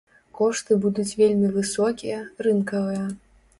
[0.37, 3.07] Кошты будуць вельмі высокія, рынкавыя.